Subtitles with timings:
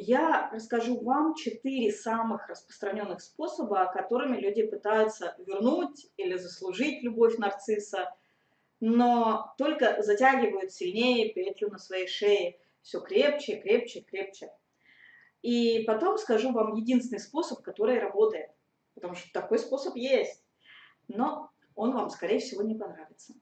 [0.00, 8.14] я расскажу вам четыре самых распространенных способа, которыми люди пытаются вернуть или заслужить любовь нарцисса,
[8.80, 14.52] но только затягивают сильнее петлю на своей шее, все крепче, крепче, крепче.
[15.42, 18.50] И потом скажу вам единственный способ, который работает,
[18.94, 20.44] потому что такой способ есть,
[21.08, 23.34] но он вам, скорее всего, не понравится.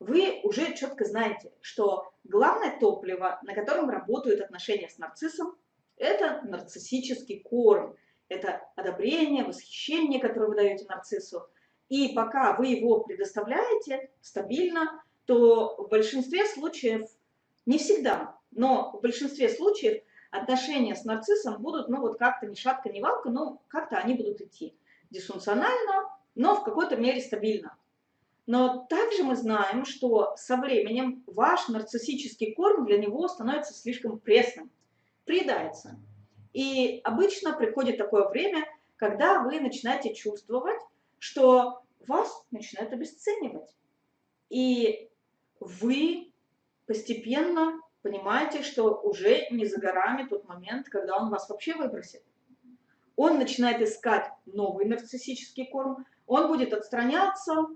[0.00, 5.56] Вы уже четко знаете, что главное топливо, на котором работают отношения с нарциссом,
[5.96, 7.96] это нарциссический корм.
[8.28, 11.46] Это одобрение, восхищение, которое вы даете нарциссу.
[11.88, 17.08] И пока вы его предоставляете стабильно, то в большинстве случаев,
[17.66, 22.88] не всегда, но в большинстве случаев отношения с нарциссом будут, ну вот как-то ни шатка,
[22.88, 24.74] ни валка, но как-то они будут идти
[25.10, 27.76] дисфункционально, но в какой-то мере стабильно.
[28.46, 34.70] Но также мы знаем, что со временем ваш нарциссический корм для него становится слишком пресным,
[35.24, 36.00] приедается.
[36.52, 38.64] И обычно приходит такое время,
[38.96, 40.80] когда вы начинаете чувствовать,
[41.18, 43.74] что вас начинают обесценивать.
[44.50, 45.08] И
[45.60, 46.32] вы
[46.86, 52.22] постепенно понимаете, что уже не за горами тот момент, когда он вас вообще выбросит.
[53.16, 57.66] Он начинает искать новый нарциссический корм, он будет отстраняться,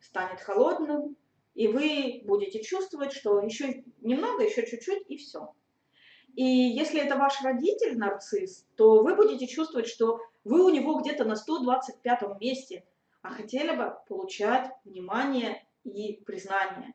[0.00, 1.16] станет холодным,
[1.54, 5.52] и вы будете чувствовать, что еще немного, еще чуть-чуть, и все.
[6.40, 11.26] И если это ваш родитель нарцисс, то вы будете чувствовать, что вы у него где-то
[11.26, 12.86] на 125 месте,
[13.20, 16.94] а хотели бы получать внимание и признание.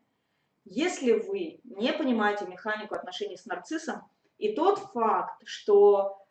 [0.63, 6.25] Если вы не понимаете механику отношений с нарциссом, и тот факт, что,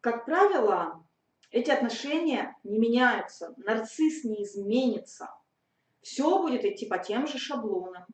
[0.00, 1.06] как правило,
[1.50, 5.28] эти отношения не меняются, нарцисс не изменится,
[6.00, 8.06] все будет идти по тем же шаблонам.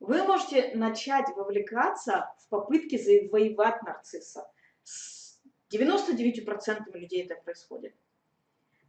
[0.00, 4.50] Вы можете начать вовлекаться в попытки завоевать нарцисса.
[4.82, 5.38] С
[5.70, 7.94] 99% людей это происходит.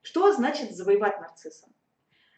[0.02, 1.68] Что значит завоевать нарцисса?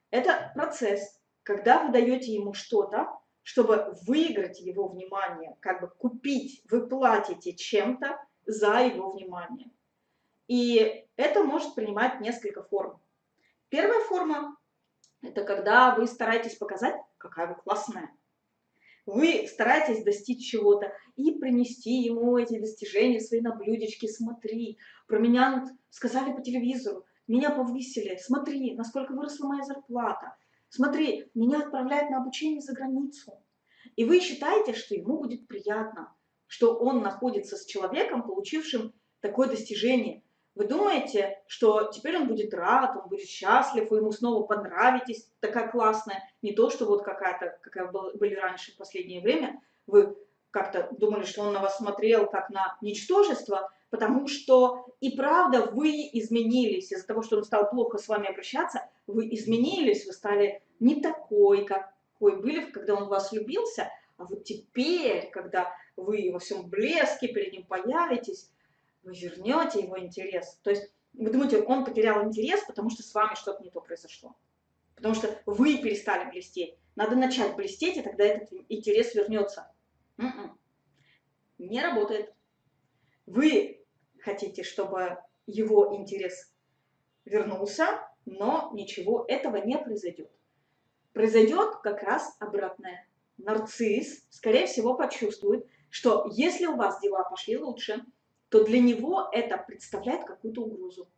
[0.10, 6.88] Это процесс, когда вы даете ему что-то, чтобы выиграть его внимание, как бы купить, вы
[6.88, 9.70] платите чем-то за его внимание.
[10.48, 13.00] И это может принимать несколько форм.
[13.70, 14.58] Первая форма–
[15.22, 18.10] это когда вы стараетесь показать, какая вы классная.
[19.06, 24.08] Вы стараетесь достичь чего-то и принести ему эти достижения свои на блюдечке.
[24.08, 24.78] Смотри,
[25.08, 30.36] про меня сказали по телевизору, меня повысили, смотри, насколько выросла моя зарплата,
[30.70, 33.34] смотри, меня отправляют на обучение за границу.
[33.96, 36.16] И вы считаете, что ему будет приятно,
[36.48, 40.23] что он находится с человеком, получившим такое достижение.
[40.56, 45.68] Вы думаете, что теперь он будет рад, он будет счастлив, вы ему снова понравитесь, такая
[45.70, 46.24] классная.
[46.44, 50.16] Не то, что вот какая-то, какая были раньше в последнее время, вы
[50.52, 56.08] как-то думали, что он на вас смотрел как на ничтожество, потому что и правда вы
[56.14, 56.92] изменились.
[56.92, 61.66] Из-за того, что он стал плохо с вами обращаться, вы изменились, вы стали не такой,
[61.66, 67.54] какой были, когда он вас любился, а вот теперь, когда вы во всем блеске перед
[67.54, 68.52] ним появитесь,
[69.04, 70.60] вы вернете его интерес.
[70.64, 74.36] То есть вы думаете, он потерял интерес, потому что с вами что-то не то произошло.
[74.96, 76.76] Потому что вы перестали блестеть.
[76.96, 79.72] Надо начать блестеть, и тогда этот интерес вернется.
[80.18, 80.58] М-м.
[81.58, 82.34] Не работает.
[83.26, 83.86] Вы
[84.20, 86.54] хотите, чтобы его интерес
[87.26, 90.32] вернулся, но ничего этого не произойдет.
[91.14, 93.08] Произойдет как раз обратное.
[93.38, 98.04] Нарцисс, скорее всего, почувствует, что если у вас дела пошли лучше,
[98.54, 101.10] то для него это представляет какую-то угрозу.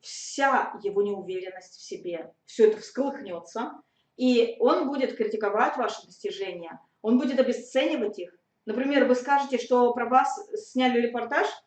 [0.00, 3.80] Вся его неуверенность в себе, все это всколыхнется,
[4.16, 8.36] и он будет критиковать ваши достижения, он будет обесценивать их.
[8.66, 11.46] Например, вы скажете, что про вас сняли репортаж–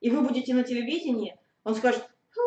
[0.00, 2.40] и вы будете на телевидении, он скажет, а,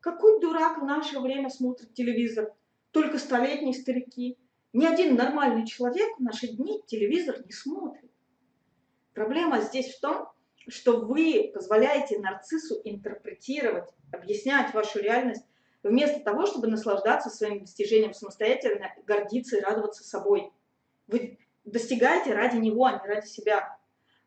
[0.00, 2.52] какой дурак в наше время смотрит телевизор,
[2.90, 4.36] только столетние старики.
[4.72, 8.10] Ни один нормальный человек в наши дни телевизор не смотрит.
[9.14, 10.28] Проблема здесь в том,
[10.68, 15.44] что вы позволяете нарциссу интерпретировать, объяснять вашу реальность,
[15.82, 20.52] вместо того, чтобы наслаждаться своим достижением самостоятельно, гордиться и радоваться собой.
[21.06, 23.76] Вы достигаете ради него, а не ради себя.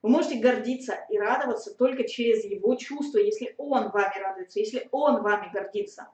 [0.01, 5.21] Вы можете гордиться и радоваться только через его чувства, если он вами радуется, если он
[5.21, 6.09] вами гордится.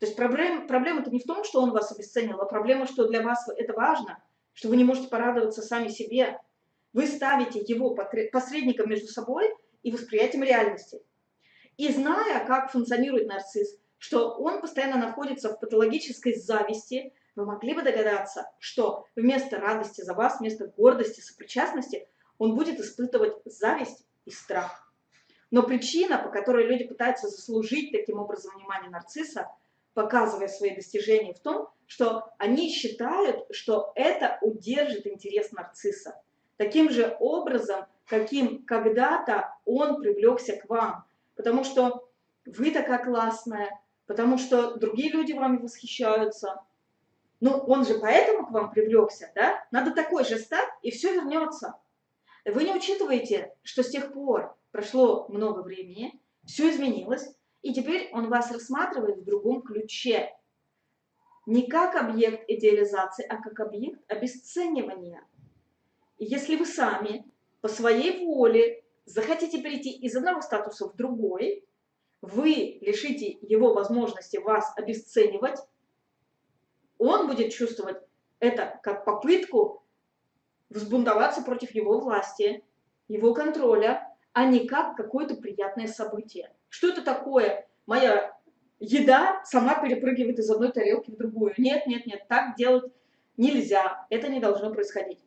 [0.00, 3.22] То есть проблем, проблема-то не в том, что он вас обесценил, а проблема, что для
[3.22, 4.20] вас это важно,
[4.52, 6.40] что вы не можете порадоваться сами себе.
[6.92, 11.00] Вы ставите его посредником между собой и восприятием реальности.
[11.76, 17.82] И зная, как функционирует нарцисс, что он постоянно находится в патологической зависти, вы могли бы
[17.82, 22.06] догадаться, что вместо радости за вас, вместо гордости, сопричастности–
[22.40, 24.90] он будет испытывать зависть и страх.
[25.50, 29.46] Но причина, по которой люди пытаются заслужить таким образом внимание нарцисса,
[29.92, 36.18] показывая свои достижения в том, что они считают, что это удержит интерес нарцисса.
[36.60, 41.06] Таким же образом, каким когда-то он привлекся к вам.
[41.34, 42.06] Потому что
[42.44, 43.70] вы такая классная,
[44.04, 46.62] потому что другие люди вами восхищаются.
[47.40, 49.64] Ну, он же поэтому к вам привлекся, да?
[49.70, 51.76] Надо такой же стать, и все вернется.
[52.44, 57.26] Вы не учитываете, что с тех пор прошло много времени, все изменилось,
[57.62, 60.28] и теперь он вас рассматривает в другом ключе.
[61.46, 65.24] Не как объект идеализации, а как объект обесценивания.
[66.20, 67.24] Если вы сами
[67.62, 71.64] по своей воле захотите перейти из одного статуса в другой,
[72.20, 75.58] вы лишите его возможности вас обесценивать,
[76.98, 77.96] он будет чувствовать
[78.38, 79.82] это как попытку
[80.68, 82.62] взбунтоваться против его власти,
[83.08, 86.54] его контроля, а не как какое-то приятное событие.
[86.68, 87.66] Что это такое?
[87.86, 88.38] Моя
[88.78, 91.54] еда сама перепрыгивает из одной тарелки в другую.
[91.56, 92.92] Нет, нет, нет, так делать
[93.38, 94.06] нельзя.
[94.10, 95.20] Это не должно происходить.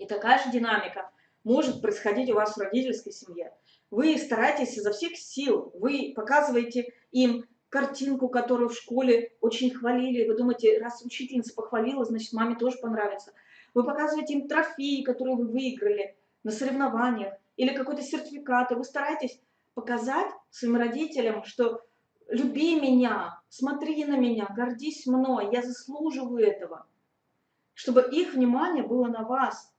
[0.00, 1.10] И такая же динамика
[1.44, 3.52] может происходить у вас в родительской семье.
[3.90, 10.26] Вы стараетесь изо всех сил, вы показываете им картинку, которую в школе очень хвалили.
[10.26, 13.34] Вы думаете, раз учительница похвалила, значит, маме тоже понравится.
[13.74, 19.38] Вы показываете им трофеи, которые вы выиграли на соревнованиях, или какой-то сертификат, и вы стараетесь
[19.74, 21.82] показать своим родителям, что
[22.28, 26.86] люби меня, смотри на меня, гордись мной, я заслуживаю этого.
[27.74, 29.74] Чтобы их внимание было на вас,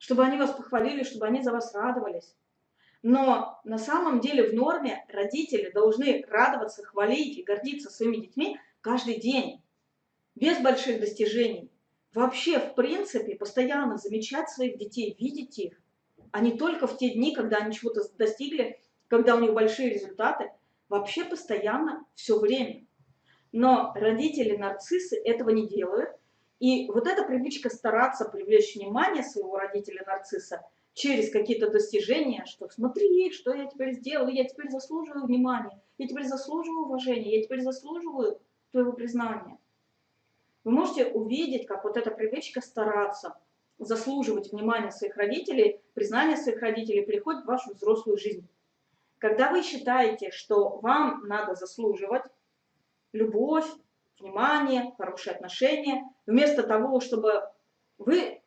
[0.00, 2.34] чтобы они вас похвалили, чтобы они за вас радовались.
[3.02, 9.20] Но на самом деле в норме родители должны радоваться, хвалить и гордиться своими детьми каждый
[9.20, 9.62] день,
[10.34, 11.70] без больших достижений.
[12.14, 15.80] Вообще, в принципе, постоянно замечать своих детей, видеть их,
[16.32, 20.50] а не только в те дни, когда они чего-то достигли, когда у них большие результаты,
[20.88, 22.86] вообще постоянно, все время.
[23.52, 26.10] Но родители-нарциссы этого не делают,
[26.60, 30.62] и вот эта привычка стараться привлечь внимание своего родителя-нарцисса
[30.94, 36.24] через какие-то достижения, что смотри, что я теперь сделал, я теперь заслуживаю внимания, я теперь
[36.24, 38.40] заслуживаю уважения, я теперь заслуживаю
[38.70, 39.58] твоего признания.
[40.62, 43.36] Вы можете увидеть, как вот эта привычка стараться–
[43.80, 48.46] заслуживать внимания своих родителей, признания своих родителей приходит в вашу взрослую жизнь.
[49.18, 52.24] Когда вы считаете, что вам надо заслуживать
[53.12, 53.66] любовь,
[54.20, 57.42] внимание, хорошие отношения, вместо того, чтобы
[57.98, 58.40] вы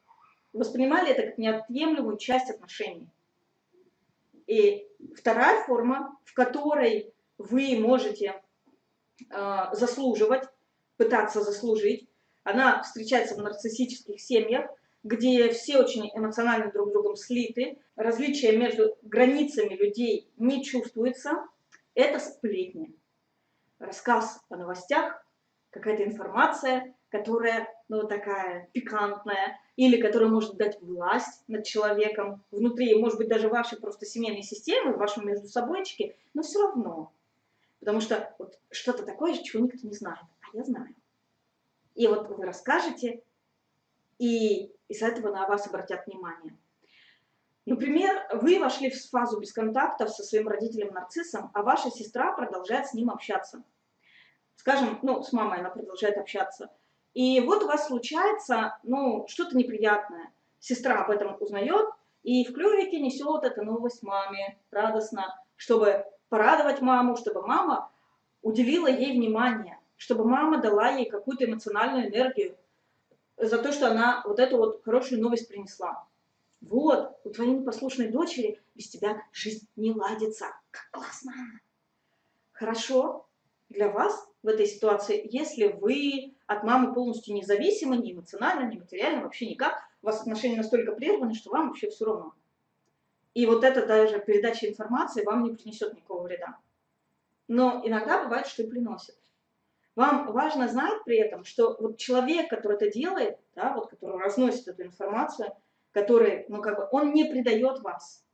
[0.54, 3.08] воспринимали это как неотъемлемую часть отношений.
[4.48, 4.88] И
[5.18, 8.42] вторая форма, в которой вы можете
[9.30, 10.44] э, заслуживать,
[10.98, 12.08] пытаться заслужить,
[12.44, 14.70] она встречается в нарциссических семьях–
[15.04, 21.46] где все очень эмоционально друг с другом слиты, различия между границами людей не чувствуется,
[21.94, 22.96] это сплетни.
[23.80, 25.23] Рассказ о новостях,
[25.74, 33.18] какая-то информация, которая, ну, такая пикантная, или которая может дать власть над человеком внутри, может
[33.18, 37.12] быть, даже вашей просто семейной системы, вашей между собойчики, но все равно.
[37.80, 40.96] Потому что вот что-то такое, чего никто не знает, а я знаю.
[41.96, 43.22] И вот вы расскажете,
[44.20, 46.56] и из-за этого на вас обратят внимание.
[47.66, 52.94] Например, вы вошли в фазу без контактов со своим родителем-нарциссом, а ваша сестра продолжает с
[52.94, 53.64] ним общаться.
[54.56, 56.70] Скажем, ну, с мамой она продолжает общаться.
[57.14, 60.32] И вот у вас случается, ну, что-то неприятное.
[60.60, 61.86] Сестра об этом узнает,
[62.24, 67.92] и в клювике несет эту новость маме радостно, чтобы порадовать маму, чтобы мама
[68.42, 72.56] уделила ей внимание, чтобы мама дала ей какую-то эмоциональную энергию,
[73.38, 76.08] за то, что она вот эту вот хорошую новость принесла.
[76.62, 80.46] Вот, у твоей непослушной дочери без тебя жизнь не ладится.
[80.72, 81.34] Как классно!
[82.54, 83.28] Хорошо
[83.70, 89.24] для вас в этой ситуации, если вы от мамы полностью независимы, ни эмоционально, ни материально,
[89.24, 92.34] вообще никак, у вас отношения настолько прерваны, что вам вообще все равно.
[93.34, 96.58] И вот эта даже передача информации вам не принесет никакого вреда.
[97.48, 99.16] Но иногда бывает, что и приносит.
[99.96, 104.68] Вам важно знать при этом, что вот человек, который это делает, да, вот, который разносит
[104.68, 105.54] эту информацию,
[105.92, 108.26] который, ну, как бы, он не предает вас.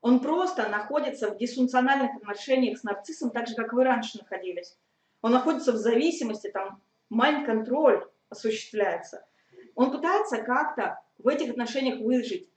[0.00, 4.76] Он просто находится в дисфункциональных отношениях с нарциссом, так же, как вы раньше находились.
[5.24, 9.24] Он находится в зависимости, там, майнд-контроль осуществляется.
[9.74, 12.50] Он пытается как-то в этих отношениях выжить.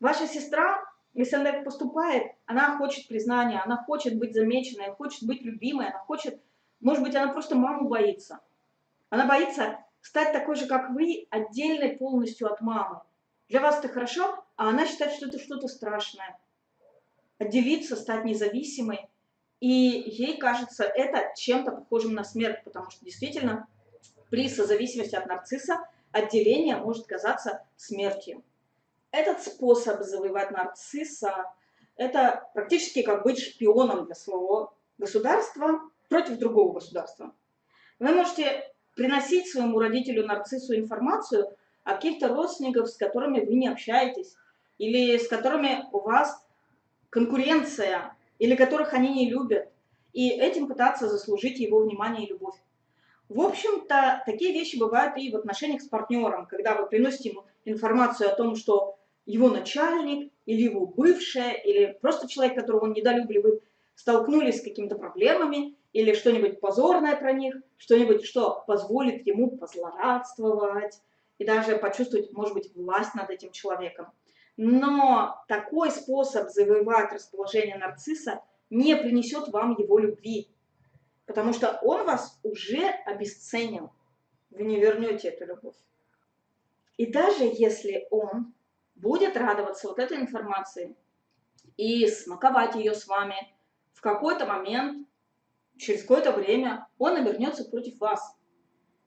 [0.00, 5.90] Ваша сестра, если она поступает, она хочет признания, она хочет быть замеченной, хочет быть любимой,
[5.90, 6.42] она хочет
[6.80, 8.40] может быть, она просто маму боится.
[9.08, 13.00] Она боится стать такой же, как вы, отдельной полностью от мамы.
[13.48, 16.36] Для вас это хорошо, а она считает, что это что-то страшное.
[17.38, 19.08] отделиться, стать независимой.
[19.64, 23.66] И ей кажется это чем-то похожим на смерть, потому что действительно
[24.28, 28.44] при созависимости от нарцисса отделение может казаться смертью.
[29.10, 31.50] Этот способ завоевать нарцисса–
[31.96, 35.80] это практически как быть шпионом для своего государства
[36.10, 37.34] против другого государства.
[37.98, 44.36] Вы можете приносить своему родителю нарциссу информацию о каких-то родственниках, с которыми вы не общаетесь,
[44.76, 46.46] или с которыми у вас
[47.08, 49.68] конкуренция, или которых они не любят,
[50.12, 52.54] и этим пытаться заслужить его внимание и любовь.
[53.28, 58.30] В общем-то, такие вещи бывают и в отношениях с партнером, когда вы приносите ему информацию
[58.30, 63.62] о том, что его начальник или его бывшая, или просто человек, которого он недолюбливает,
[63.94, 71.00] столкнулись с какими-то проблемами, или что-нибудь позорное про них, что-нибудь, что позволит ему позлорадствовать
[71.38, 74.08] и даже почувствовать, может быть, власть над этим человеком.
[74.56, 80.48] Но такой способ завоевать расположение нарцисса не принесет вам его любви,
[81.26, 83.92] потому что он вас уже обесценил.
[84.50, 85.76] Вы не вернете эту любовь.
[86.96, 88.54] И даже если он
[88.94, 90.96] будет радоваться вот этой информации
[91.76, 93.36] и смаковать ее с вами,
[93.92, 95.08] в какой-то момент,
[95.76, 98.36] через какое-то время он обернется против вас.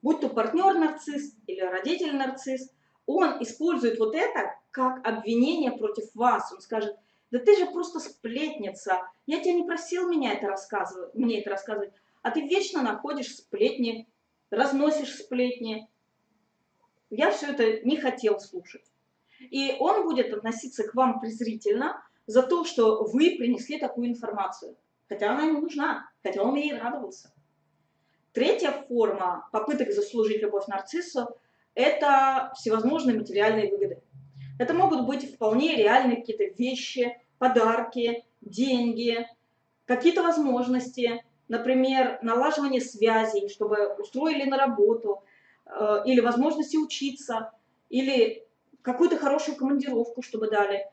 [0.02, 2.70] Будь то партнер-нарцисс или родитель-нарцисс,
[3.06, 6.52] он использует вот это как обвинение против вас.
[6.52, 6.96] Он скажет,
[7.32, 11.92] да ты же просто сплетница, я тебя не просил меня это рассказывать, мне это рассказывать,
[12.22, 14.06] а ты вечно находишь сплетни,
[14.50, 15.88] разносишь сплетни.
[17.10, 18.84] Я все это не хотел слушать.
[19.40, 24.76] И он будет относиться к вам презрительно за то, что вы принесли такую информацию.
[25.08, 27.32] Хотя она ему нужна, хотя он ей радовался.
[28.32, 31.36] Третья форма попыток заслужить любовь нарциссу–
[31.74, 34.02] это всевозможные материальные выгоды.
[34.58, 39.26] Это могут быть вполне реальные какие-то вещи, подарки, деньги,
[39.86, 45.22] какие-то возможности, например, налаживание связей, чтобы устроили на работу,
[45.66, 47.52] э, или возможности учиться,
[47.88, 48.46] или
[48.82, 50.86] какую-то хорошую командировку, чтобы дали.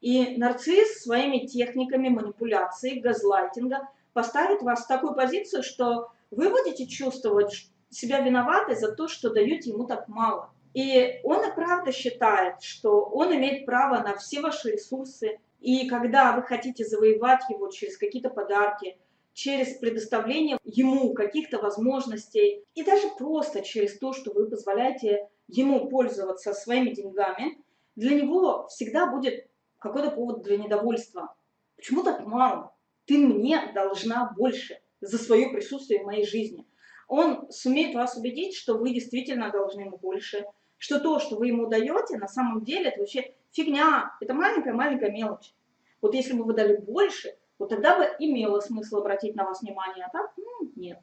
[0.00, 7.68] И нарцисс своими техниками манипуляции, газлайтинга поставит вас в такую позицию, что вы будете чувствовать
[7.90, 10.50] себя виноватой за то, что даете ему так мало.
[10.74, 15.38] И он и правда считает, что он имеет право на все ваши ресурсы.
[15.60, 18.96] И когда вы хотите завоевать его через какие-то подарки,
[19.32, 26.52] через предоставление ему каких-то возможностей и даже просто через то, что вы позволяете ему пользоваться
[26.52, 27.58] своими деньгами,
[27.96, 29.48] для него всегда будет
[29.78, 31.34] какой-то повод для недовольства.
[31.76, 32.74] Почему так мало?
[33.06, 36.66] Ты мне должна больше за свое присутствие в моей жизни.
[37.06, 40.44] Он сумеет вас убедить, что вы действительно должны ему больше,
[40.78, 45.52] что то, что вы ему даете, на самом деле это вообще фигня, это маленькая-маленькая мелочь.
[46.00, 50.04] Вот если бы вы дали больше, вот тогда бы имело смысл обратить на вас внимание,
[50.04, 51.00] а так, ну, нет.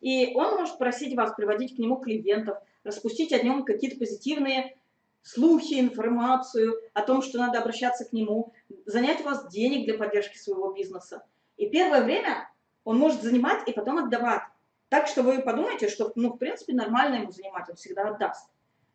[0.00, 4.76] И он может просить вас приводить к нему клиентов, распустить о нем какие-то позитивные
[5.22, 8.52] слухи, информацию о том, что надо обращаться к нему,
[8.86, 11.24] занять у вас денег для поддержки своего бизнеса.
[11.56, 12.50] И первое время
[12.84, 14.42] он может занимать и потом отдавать.
[14.88, 18.49] Так что вы подумайте, что, ну, в принципе, нормально ему занимать, он всегда отдаст.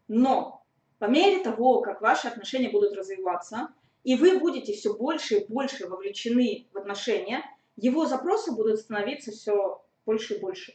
[0.08, 0.64] Но
[1.00, 3.70] по мере того, как ваши отношения будут развиваться,
[4.04, 7.44] и вы будете все больше и больше вовлечены в отношения,
[7.76, 10.74] его запросы будут становиться все больше и больше.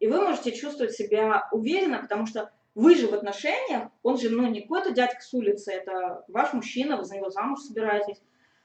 [0.00, 4.46] И вы можете чувствовать себя уверенно, потому что вы же в отношениях, он же ну,
[4.48, 8.20] не какой-то дядька с улицы, это ваш мужчина, вы за него замуж собираетесь.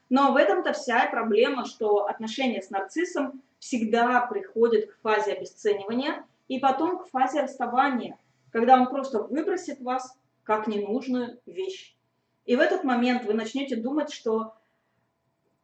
[0.10, 6.60] Но в этом-то вся проблема, что отношения с нарциссом всегда приходят к фазе обесценивания и
[6.60, 8.18] потом к фазе расставания,
[8.52, 11.96] когда он просто выбросит вас как ненужную вещь.
[12.46, 14.56] И в этот момент вы начнете думать, что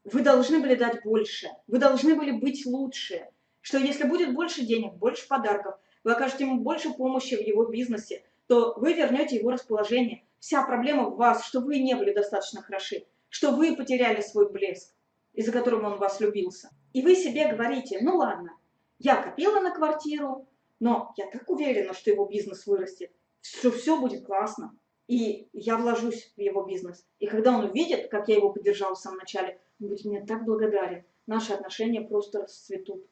[0.04, 3.28] вы должны были дать больше, вы должны были быть лучше,
[3.62, 8.24] что если будет больше денег, больше подарков, вы окажете ему больше помощи в его бизнесе,
[8.46, 10.24] то вы вернете его расположение.
[10.38, 14.94] Вся проблема в вас, что вы не были достаточно хороши, что вы потеряли свой блеск,
[15.34, 16.70] из-за которого он вас любился.
[16.94, 18.52] И вы себе говорите, ну ладно,
[19.00, 20.48] я копила на квартиру,
[20.80, 24.78] но я так уверена, что его бизнес вырастет, что все будет классно.
[25.08, 27.06] И я вложусь в его бизнес.
[27.20, 30.46] И когда он увидит, как я его поддержала в самом начале, он будет мне так
[30.46, 31.06] благодарен.
[31.28, 33.06] Наши отношения просто расцветут.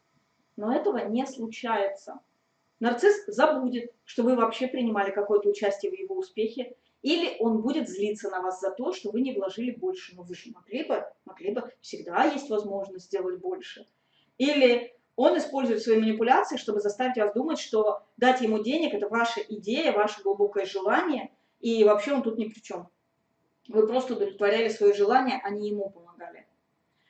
[0.56, 2.20] Но этого не случается.
[2.80, 8.30] Нарцисс забудет, что вы вообще принимали какое-то участие в его успехе, или он будет злиться
[8.30, 10.16] на вас за то, что вы не вложили больше.
[10.16, 13.86] Но вы же могли бы, могли бы, всегда есть возможность сделать больше.
[14.38, 19.42] Или он использует свои манипуляции, чтобы заставить вас думать, что дать ему денег– это ваша
[19.42, 22.90] идея, ваше глубокое желание, и вообще он тут ни при чем.
[23.68, 26.48] Вы просто удовлетворяли свое желание, а не ему помогали.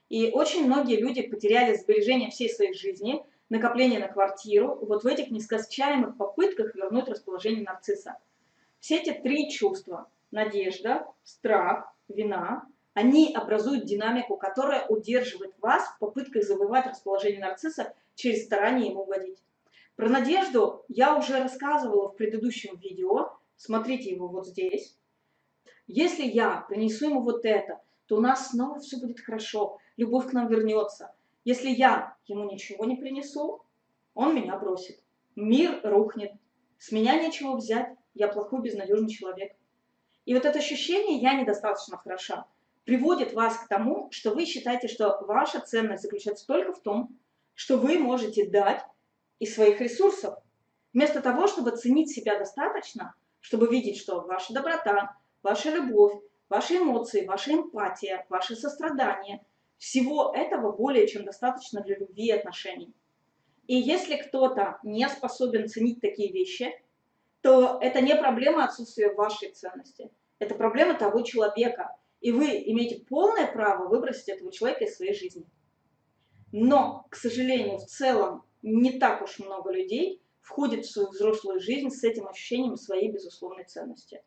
[0.10, 5.32] И очень многие люди потеряли сбережения всей своей жизни, накопление на квартиру, вот в этих
[5.32, 8.18] нескончаемых попытках вернуть расположение нарцисса.
[8.80, 16.44] Все эти три чувства– надежда, страх, вина– они образуют динамику, которая удерживает вас в попытках
[16.44, 19.42] завоевать расположение нарцисса через старание ему угодить.
[19.96, 24.98] Про надежду я уже рассказывала в предыдущем видео, смотрите его вот здесь.
[25.88, 30.34] Если я принесу ему вот это, то у нас снова все будет хорошо, любовь к
[30.34, 31.14] нам вернется.
[31.44, 33.64] Если я ему ничего не принесу,
[34.14, 35.00] он меня бросит.
[35.36, 36.32] Мир рухнет.
[36.78, 39.54] С меня нечего взять, я плохой, безнадежный человек.
[40.26, 42.46] И вот это ощущение «я недостаточно хороша»
[42.86, 47.18] приводит вас к тому, что вы считаете, что ваша ценность заключается только в том,
[47.54, 48.84] что вы можете дать
[49.40, 50.38] из своих ресурсов.
[50.94, 56.13] Вместо того, чтобы ценить себя достаточно, чтобы видеть, что ваша доброта, ваша любовь,
[56.50, 59.44] ваши эмоции, ваша эмпатия, ваше сострадание,
[59.78, 62.94] всего этого более чем достаточно для любви и отношений.
[63.68, 66.74] И если кто-то не способен ценить такие вещи,
[67.42, 70.10] то это не проблема отсутствия вашей ценности.
[70.40, 71.96] Это проблема того человека.
[72.24, 75.46] И вы имеете полное право выбросить этого человека из своей жизни.
[76.53, 81.89] Но, к сожалению, в целом не так уж много людей входит в свою взрослую жизнь
[81.89, 84.24] с этим ощущением своей безусловной ценности.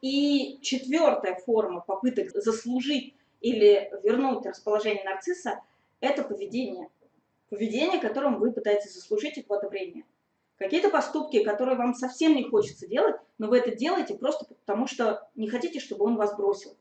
[0.00, 5.60] И четвертая форма попыток заслужить или вернуть расположение нарцисса–
[6.00, 6.88] это поведение.
[7.50, 10.04] Поведение, которым вы пытаетесь заслужить их одобрение.
[10.56, 15.28] Какие-то поступки, которые вам совсем не хочется делать, но вы это делаете просто потому, что
[15.34, 16.74] не хотите, чтобы он вас бросил.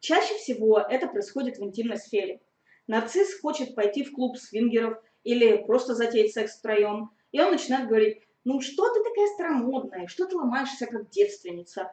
[0.00, 2.40] Чаще всего это происходит в интимной сфере.
[2.86, 8.22] Нарцисс хочет пойти в клуб свингеров или просто затеять секс втроем, и он начинает говорить,
[8.44, 11.92] ну что ты такая старомодная, что ты ломаешься как девственница.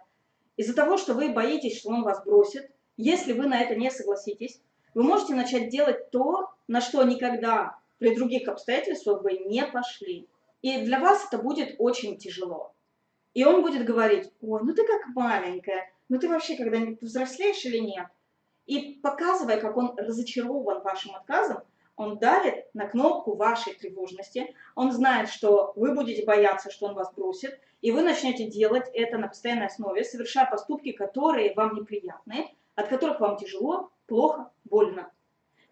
[0.55, 4.59] Из-за того, что вы боитесь, что он вас бросит, если вы на это не согласитесь,
[4.95, 10.27] вы можете начать делать то, на что никогда при других обстоятельствах вы не пошли.
[10.61, 12.73] И для вас это будет очень тяжело.
[13.33, 17.77] И он будет говорить, ой, ну ты как маленькая, ну ты вообще когда-нибудь взрослеешь или
[17.79, 18.07] нет?
[18.65, 21.63] И показывая, как он разочарован вашим отказом,
[21.95, 27.11] он давит на кнопку вашей тревожности, он знает, что вы будете бояться, что он вас
[27.13, 32.87] бросит, и вы начнете делать это на постоянной основе, совершая поступки, которые вам неприятны, от
[32.87, 35.11] которых вам тяжело, плохо, больно.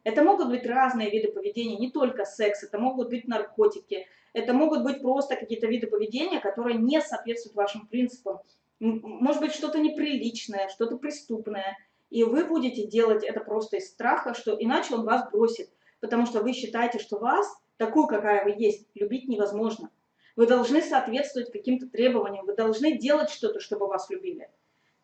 [0.03, 4.83] Это могут быть разные виды поведения, не только секс, это могут быть наркотики, это могут
[4.83, 8.39] быть просто какие-то виды поведения, которые не соответствуют вашим принципам.
[8.79, 11.77] Может быть что-то неприличное, что-то преступное.
[12.09, 16.41] И вы будете делать это просто из страха, что иначе он вас бросит, потому что
[16.41, 19.89] вы считаете, что вас, такую, какая вы есть, любить невозможно.
[20.35, 24.49] Вы должны соответствовать каким-то требованиям, вы должны делать что-то, чтобы вас любили.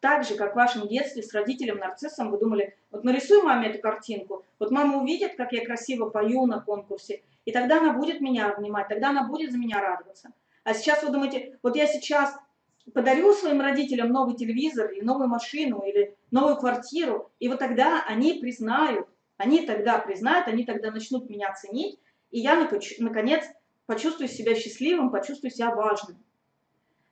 [0.01, 4.43] Так же, как в вашем детстве с родителем-нарциссом вы думали, вот нарисуй маме эту картинку,
[4.59, 8.87] вот мама увидит, как я красиво пою на конкурсе, и тогда она будет меня обнимать,
[8.87, 10.31] тогда она будет за меня радоваться.
[10.63, 12.35] А сейчас вы думаете, вот я сейчас
[12.93, 18.33] подарю своим родителям новый телевизор или новую машину или новую квартиру, и вот тогда они
[18.33, 21.99] признают, они тогда признают, они тогда начнут меня ценить,
[22.31, 22.55] и я,
[22.99, 23.45] наконец,
[23.85, 26.17] почувствую себя счастливым, почувствую себя важным.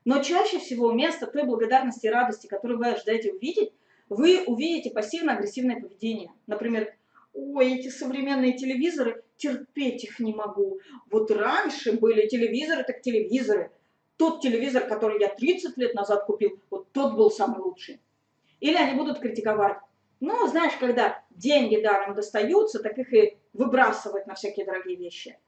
[0.05, 3.71] Но чаще всего вместо той благодарности и радости, которую вы ожидаете увидеть,
[4.07, 6.31] вы увидите пассивно-агрессивное поведение.
[6.47, 6.95] Например,
[7.33, 10.79] ой, эти современные телевизоры, терпеть их не могу.
[11.09, 13.71] Вот раньше были телевизоры, так телевизоры.
[14.19, 18.01] Тот телевизор, который я 30 лет назад купил, вот тот был самый лучший.
[18.59, 19.77] Или они будут критиковать.
[20.19, 25.39] Ну, знаешь, когда деньги даром достаются, так их и выбрасывать на всякие дорогие вещи.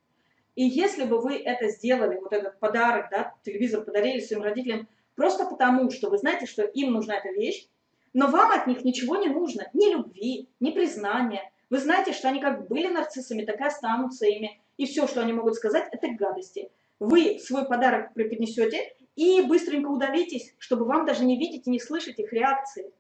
[0.56, 5.46] И если бы вы это сделали, вот этот подарок, да, телевизор подарили своим родителям, просто
[5.46, 7.68] потому, что вы знаете, что им нужна эта вещь,
[8.14, 11.52] но вам от них ничего не нужно, ни любви, ни признания.
[11.70, 14.62] Вы знаете, что они как были нарциссами, так и останутся ими.
[14.78, 16.72] И все, что они могут сказать, это гадости.
[17.02, 22.20] Вы свой подарок преподнесете и быстренько удалитесь, чтобы вам даже не видеть и не слышать
[22.20, 22.94] их реакции.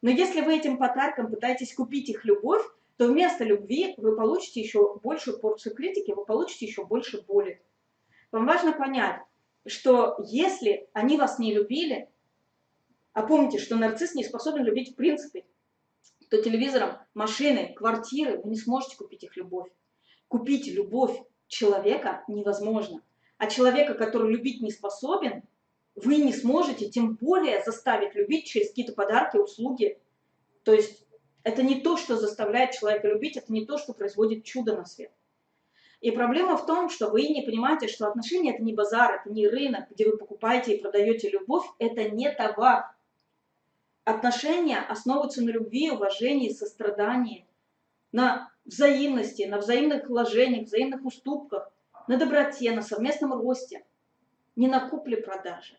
[0.00, 2.62] Но если вы этим подарком пытаетесь купить их любовь,
[2.96, 7.60] то вместо любви вы получите еще большую порцию критики, вы получите еще больше боли.
[8.32, 9.20] Вам важно понять,
[9.66, 12.08] что если они вас не любили,
[13.12, 15.44] а помните, что нарцисс не способен любить в принципе,
[16.30, 19.68] то телевизором, машины, квартиры вы не сможете купить их любовь.
[20.28, 23.02] Купить любовь человека невозможно.
[23.38, 25.42] А человека, который любить не способен,
[25.94, 29.98] вы не сможете, тем более заставить любить через какие-то подарки, услуги.
[30.64, 31.06] То есть
[31.44, 35.12] это не то, что заставляет человека любить, это не то, что производит чудо на свет.
[36.00, 39.48] И проблема в том, что вы не понимаете, что отношения это не базар, это не
[39.48, 42.94] рынок, где вы покупаете и продаете любовь, это не товар.
[44.04, 47.46] Отношения основываются на любви, уважении, сострадании.
[48.10, 51.70] на взаимности, на взаимных вложениях, взаимных уступках,
[52.08, 53.84] на доброте, на совместном росте,
[54.56, 55.78] не на купле-продаже.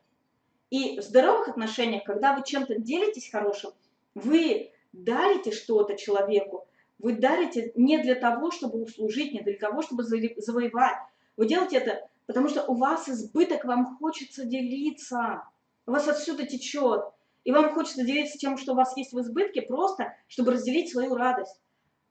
[0.70, 3.72] И в здоровых отношениях, когда вы чем-то делитесь хорошим,
[4.14, 6.68] вы дарите что-то человеку,
[7.00, 10.98] вы дарите не для того, чтобы услужить, не для того, чтобы завоевать.
[11.38, 15.44] Вы делаете это, потому что у вас избыток, вам хочется делиться.
[15.88, 17.04] У вас отсюда течет.
[17.46, 21.16] И вам хочется делиться тем, что у вас есть в избытке, просто чтобы разделить свою
[21.16, 21.60] радость.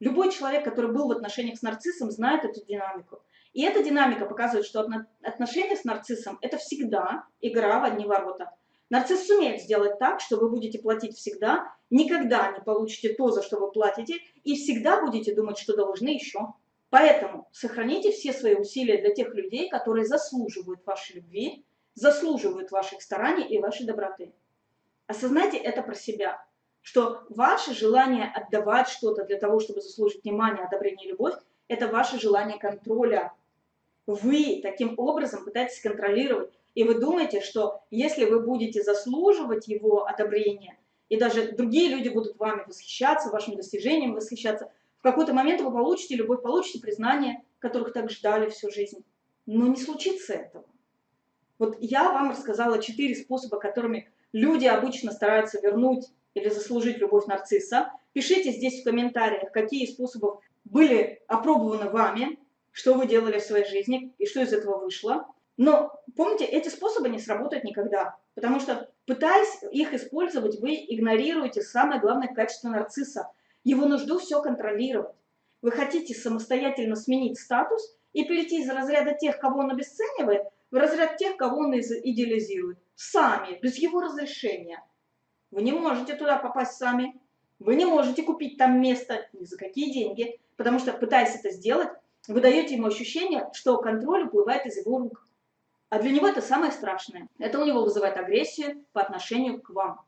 [0.01, 3.21] Любой человек, который был в отношениях с нарциссом, знает эту динамику.
[3.59, 4.87] И эта динамика показывает, что
[5.21, 8.53] отношения с нарциссом– это всегда игра в одни ворота.
[8.89, 13.59] Нарцисс сумеет сделать так, что вы будете платить всегда, никогда не получите то, за что
[13.59, 16.55] вы платите, и всегда будете думать, что должны еще.
[16.91, 23.49] Поэтому сохраните все свои усилия для тех людей, которые заслуживают вашей любви, заслуживают ваших стараний
[23.49, 24.33] и вашей доброты.
[25.09, 26.41] Осознайте это про себя,
[26.81, 31.35] что ваше желание отдавать что-то для того, чтобы заслужить внимание, одобрение и любовь,
[31.67, 33.33] это ваше желание контроля.
[34.09, 40.79] Вы таким образом пытаетесь контролировать и вы думаете, что если вы будете заслуживать его одобрения,
[41.09, 46.15] и даже другие люди будут вами восхищаться, вашим достижением восхищаться, в какой-то момент вы получите
[46.15, 49.05] любовь, получите признание, которых так ждали всю жизнь.
[49.45, 50.65] Но не случится этого.
[51.59, 57.91] Вот я вам рассказала четыре способа, которыми люди обычно стараются вернуть или заслужить любовь нарцисса.
[58.13, 62.39] Пишите здесь в комментариях, какие способы были опробованы вами,
[62.79, 65.27] что вы делали в своей жизни и что из этого вышло.
[65.57, 72.01] Но помните, эти способы не сработают никогда, потому что, пытаясь их использовать, вы игнорируете самое
[72.01, 73.33] главное качество нарцисса,
[73.65, 75.17] его нужду все контролировать.
[75.61, 81.17] Вы хотите самостоятельно сменить статус и перейти из разряда тех, кого он обесценивает, в разряд
[81.17, 82.79] тех, кого он идеализирует.
[82.95, 84.85] Сами, без его разрешения.
[85.51, 87.21] Вы не можете туда попасть сами.
[87.59, 91.89] Вы не можете купить там место ни за какие деньги, потому что, пытаясь это сделать,
[92.29, 95.27] вы даете ему ощущение, что контроль уплывает из его рук.
[95.89, 97.29] А для него это самое страшное.
[97.39, 100.01] Это у него вызывает агрессию по отношению к вам.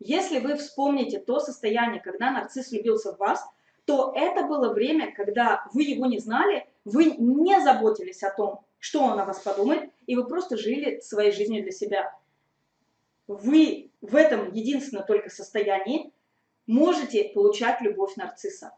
[0.00, 3.46] Если вы вспомните то состояние, когда нарцисс влюбился в вас,
[3.84, 9.02] то это было время, когда вы его не знали, вы не заботились о том, что
[9.02, 12.16] он о вас подумает, и вы просто жили своей жизнью для себя.
[13.28, 16.12] Вы в этом единственном только состоянии
[16.66, 18.72] можете получать любовь нарцисса,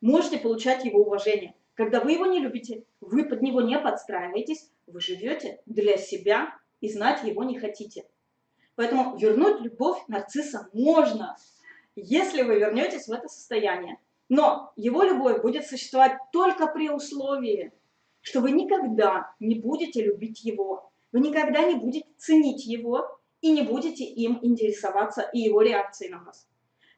[0.00, 1.54] можете получать его уважение.
[1.78, 6.92] Когда вы его не любите, вы под него не подстраиваетесь, вы живете для себя и
[6.92, 8.04] знать его не хотите.
[8.74, 11.36] Поэтому вернуть любовь нарцисса можно,
[11.94, 13.98] если вы вернетесь в это состояние.
[14.28, 17.70] Но его любовь будет существовать только при условии,
[18.22, 23.62] что вы никогда не будете любить его, вы никогда не будете ценить его и не
[23.62, 26.48] будете им интересоваться и его реакцией на вас.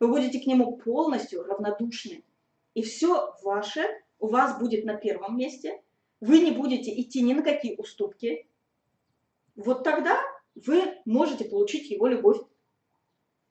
[0.00, 2.24] Вы будете к нему полностью равнодушны.
[2.72, 3.82] И все ваше
[4.20, 5.82] у вас будет на первом месте,
[6.20, 8.46] вы не будете идти ни на какие уступки,
[9.56, 10.20] вот тогда
[10.54, 12.40] вы можете получить его любовь.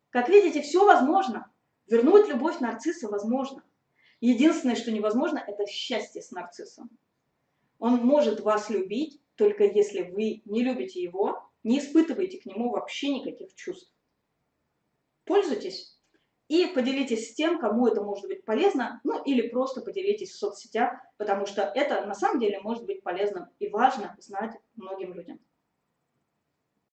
[0.09, 1.51] Как видите, все возможно.
[1.87, 3.63] Вернуть любовь нарцисса возможно.
[4.21, 6.89] Единственное, что невозможно, это счастье с нарциссом.
[7.79, 13.09] Он может вас любить, только если вы не любите его, не испытываете к нему вообще
[13.09, 13.93] никаких чувств.
[15.23, 15.98] Пользуйтесь
[16.49, 20.99] и поделитесь с тем, кому это может быть полезно, ну или просто поделитесь в соцсетях,
[21.17, 25.39] потому что это на самом деле может быть полезно и важно знать многим людям.